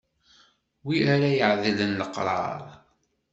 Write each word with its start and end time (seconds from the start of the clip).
Wi 0.85 0.97
ara 1.13 1.29
iɛedlen 1.35 1.97
leqrar. 1.99 2.59